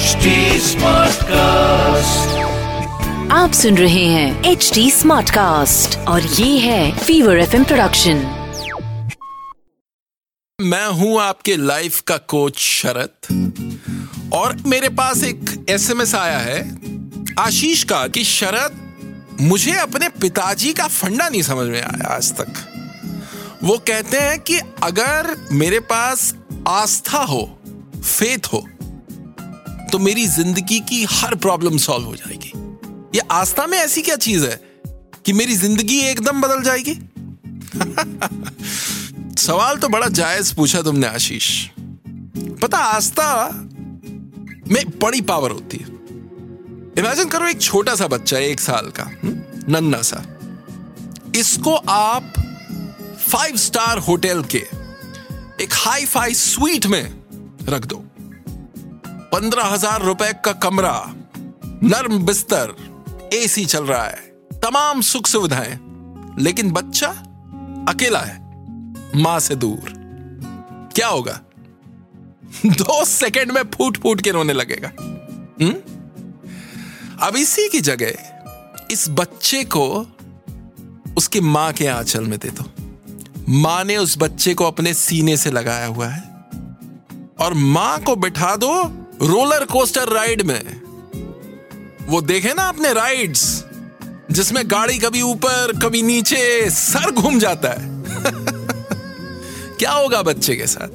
HD 0.00 0.30
Smartcast. 0.64 2.36
आप 3.32 3.52
सुन 3.52 3.76
रहे 3.78 4.04
हैं 4.04 4.50
एच 4.50 4.70
डी 4.74 4.90
स्मार्ट 4.90 5.30
कास्ट 5.30 5.96
और 6.08 6.22
ये 6.22 6.58
है 6.58 6.98
फीवर 6.98 7.38
एफ़ 7.38 7.56
प्रोडक्शन 7.64 8.22
मैं 10.58 10.86
हूँ 11.00 11.20
आपके 11.20 11.56
लाइफ 11.56 12.00
का 12.00 12.16
कोच 12.28 12.58
शरद 12.60 14.30
और 14.34 14.56
मेरे 14.66 14.88
पास 14.94 15.24
एक 15.24 15.54
एसएमएस 15.70 16.14
आया 16.14 16.38
है 16.38 16.58
आशीष 17.38 17.84
का 17.84 18.06
कि 18.08 18.24
शरद 18.24 19.36
मुझे 19.40 19.78
अपने 19.78 20.08
पिताजी 20.20 20.72
का 20.72 20.88
फंडा 20.88 21.28
नहीं 21.28 21.42
समझ 21.42 21.68
में 21.68 21.80
आया 21.82 22.14
आज 22.16 22.32
तक 22.40 22.66
वो 23.62 23.78
कहते 23.88 24.18
हैं 24.20 24.38
कि 24.40 24.60
अगर 24.82 25.34
मेरे 25.54 25.80
पास 25.92 26.34
आस्था 26.70 27.24
हो 27.26 27.48
फेथ 27.94 28.52
हो 28.52 28.66
तो 29.92 29.98
मेरी 29.98 30.26
ज़िंदगी 30.26 30.78
की 30.80 31.04
हर 31.10 31.34
प्रॉब्लम 31.34 31.76
सॉल्व 31.76 32.06
हो 32.06 32.14
जाएगी। 32.16 32.52
ये 33.14 33.20
आस्था 33.30 33.66
में 33.66 33.78
ऐसी 33.78 34.02
क्या 34.02 34.16
चीज़ 34.16 34.44
है 34.46 34.60
कि 35.24 35.32
मेरी 35.32 35.54
ज़िंदगी 35.56 35.98
एकदम 36.00 36.40
बदल 36.40 36.62
जाएगी? 36.62 36.94
सवाल 39.38 39.76
तो 39.76 39.88
बड़ा 39.88 40.08
जायज़ 40.08 40.54
पूछा 40.54 40.82
तुमने 40.82 41.06
आशीष। 41.06 41.66
पता 42.62 42.78
आस्था 42.78 43.48
में 44.68 44.84
बड़ी 45.02 45.20
पावर 45.20 45.50
होती 45.50 45.76
है। 45.76 45.86
इमेजिन 46.98 47.28
करो 47.28 47.48
एक 47.48 47.60
छोटा 47.60 47.94
सा 47.94 48.06
बच्चा 48.06 48.38
एक 48.38 48.60
साल 48.60 48.90
का 48.90 49.02
हम्म, 49.02 49.42
नन्ना 49.68 50.02
सा। 50.02 50.24
इसको 51.36 51.74
आप 51.74 52.32
फाइव 53.28 53.56
स्टार 53.56 53.98
होटल 53.98 54.42
के 54.42 54.64
एक 55.62 55.72
हाई 55.72 56.04
फाई 56.04 56.34
स्वीट 56.34 56.86
में 56.86 57.02
रख 57.68 57.86
दो। 57.86 58.04
पंद्रह 59.32 59.64
हज़ार 59.64 60.02
रुपए 60.02 60.32
का 60.44 60.52
कमरा, 60.52 61.14
नर्म 61.82 62.18
बिस्तर 62.18 62.74
एसी 63.34 63.66
चल 63.66 63.84
रहा 63.84 64.04
है। 64.04 64.16
तमाम 64.52 65.00
सुख 65.00 65.26
सुविधाएँ। 65.26 65.78
लेकिन 66.38 66.70
बच्चा 66.70 67.06
अकेला 67.88 68.18
है, 68.18 68.38
माँ 69.16 69.40
से 69.40 69.54
दूर। 69.54 69.92
क्या 70.94 71.08
होगा? 71.08 71.40
दो 72.66 73.04
सेकंड 73.04 73.52
में 73.52 73.62
फूट 73.62 73.98
फूट 73.98 74.20
के 74.20 74.30
रोने 74.30 74.52
लगेगा। 74.52 74.88
हम्म? 75.64 75.74
अब 77.26 77.36
इसी 77.36 77.68
की 77.68 77.80
जगह 77.80 78.12
इस 78.90 79.06
बच्चे 79.10 79.64
को 79.64 80.06
उसकी 81.16 81.40
माँ 81.40 81.72
के 81.72 81.86
आंचल 81.86 82.24
में 82.24 82.38
दे 82.38 82.48
दो। 82.48 82.64
माँ 83.48 83.84
ने 83.84 83.96
उस 83.96 84.18
बच्चे 84.18 84.54
को 84.54 84.64
अपने 84.64 84.94
सीने 84.94 85.36
से 85.36 85.50
लगाया 85.50 85.86
हुआ 85.86 86.08
है 86.08 86.22
और 87.40 87.54
माँ 87.54 88.00
को 88.00 88.16
बिठा 88.16 88.56
दो 88.56 88.99
रोलर 89.22 89.64
कोस्टर 89.64 90.08
राइड 90.08 90.42
में। 90.42 90.80
वो 92.06 92.20
देखे 92.20 92.54
ना 92.54 92.62
अपने 92.62 92.92
राइड्स? 92.92 93.64
जिसमें 94.30 94.70
गाड़ी 94.70 94.98
कभी 94.98 95.22
ऊपर, 95.22 95.78
कभी 95.82 96.02
नीचे, 96.02 96.70
सर 96.70 97.10
घूम 97.10 97.38
जाता 97.38 97.68
है। 97.68 97.78
क्या 99.76 99.92
होगा 99.92 100.22
बच्चे 100.22 100.56
के 100.56 100.66
साथ? 100.66 100.88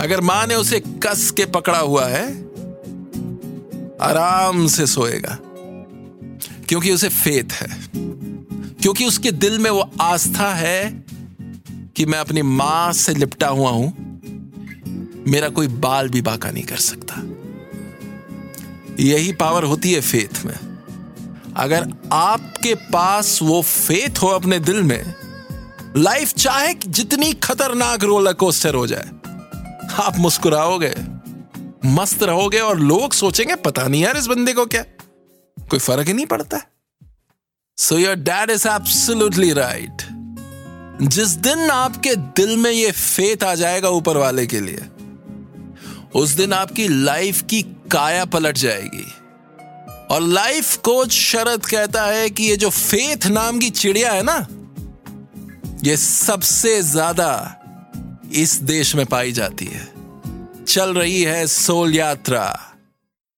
अगर 0.00 0.20
माँ 0.20 0.46
ने 0.46 0.54
उसे 0.54 0.80
कस 0.80 1.30
के 1.30 1.44
पकड़ा 1.46 1.78
हुआ 1.78 2.06
है, 2.06 2.42
आराम 4.02 4.66
से 4.66 4.86
सोएगा। 4.86 5.38
क्योंकि 6.68 6.92
उसे 6.92 7.08
फेथ 7.08 7.52
है। 7.52 7.88
क्योंकि 8.82 9.04
उसके 9.04 9.32
दिल 9.32 9.58
में 9.58 9.70
वो 9.70 9.90
आस्था 10.00 10.54
है 10.54 11.04
कि 11.96 12.06
मैं 12.06 12.18
अपनी 12.18 12.42
माँ 12.42 12.92
से 12.92 13.14
लिपटा 13.14 13.48
हुआ 13.48 13.70
हूँ। 13.70 14.07
मेरा 15.28 15.48
कोई 15.48 15.68
बाल 15.68 16.08
भी 16.08 16.20
बाका 16.22 16.50
नहीं 16.50 16.64
कर 16.64 16.76
सकता। 16.76 17.22
यही 19.00 19.32
पावर 19.32 19.64
होती 19.64 19.92
है 19.92 20.00
फेथ 20.00 20.44
में। 20.44 20.54
अगर 21.56 21.88
आपके 22.12 22.74
पास 22.92 23.38
वो 23.42 23.60
फेथ 23.62 24.22
हो 24.22 24.28
अपने 24.28 24.58
दिल 24.58 24.82
में 24.82 25.14
लाइफ 25.96 26.32
चाहे 26.34 26.74
जितनी 26.86 27.32
खतरनाक 27.34 28.04
रोलर 28.04 28.32
कोस्टर 28.32 28.74
हो 28.74 28.86
जाए, 28.86 29.10
आप 29.98 30.18
मुस्कुराओगे, 30.18 30.94
मस्त 31.86 32.22
रहोगे 32.22 32.60
और 32.60 32.78
लोग 32.80 33.12
सोचेंगे, 33.12 33.54
पता 33.54 33.86
नहीं 33.86 34.02
यार 34.02 34.16
इस 34.16 34.26
बंदे 34.26 34.52
को 34.52 34.66
क्या? 34.66 34.82
कोई 35.70 35.78
फ़र्क 35.78 36.06
ही 36.06 36.12
नहीं 36.12 36.26
पड़ता। 36.26 36.60
So 37.78 37.98
your 37.98 38.14
dad 38.14 38.50
is 38.50 38.68
absolutely 38.68 39.52
right 39.52 40.02
जिस 41.02 41.28
दिन 41.38 41.70
आपके 41.70 42.14
दिल 42.36 42.56
में 42.56 42.70
ये 42.70 42.90
फेथ 42.90 43.44
आ 43.44 43.54
जाएगा 43.54 43.88
ऊपर 43.88 44.16
वाले 44.16 44.46
के 44.46 44.60
लिए 44.60 44.80
उस 46.14 46.30
दिन 46.30 46.52
आपकी 46.52 46.88
लाइफ 46.88 47.42
की 47.42 47.62
काया 47.92 48.24
पलट 48.24 48.56
जाएगी। 48.56 49.06
और 50.10 50.20
लाइफ 50.22 50.76
कोच 50.76 51.12
शरद 51.12 51.66
कहता 51.66 52.04
है 52.06 52.28
कि 52.30 52.44
ये 52.44 52.56
जो 52.56 52.70
फेथ 52.70 53.26
नाम 53.26 53.58
की 53.58 53.70
चिड़िया 53.70 54.12
है 54.12 54.22
ना, 54.22 54.36
ये 55.84 55.96
सबसे 55.96 56.80
ज़्यादा 56.82 57.30
इस 58.34 58.54
देश 58.62 58.94
में 58.94 59.04
पाई 59.06 59.32
जाती 59.32 59.66
है। 59.66 59.86
चल 60.64 60.94
रही 60.94 61.22
है 61.22 61.46
सोल 61.46 61.94
यात्रा 61.94 62.74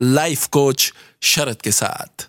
लाइफ 0.00 0.46
कोच 0.46 0.92
शरद 1.22 1.62
के 1.62 1.70
साथ। 1.72 2.28